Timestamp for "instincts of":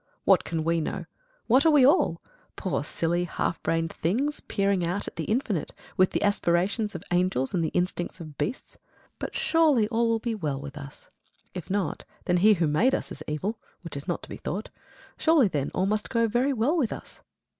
7.75-8.35